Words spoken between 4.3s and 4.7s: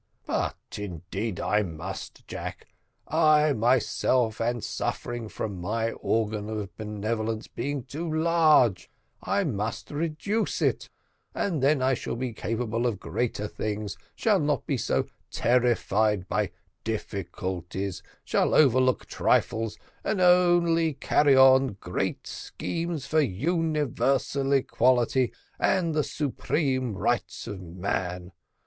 am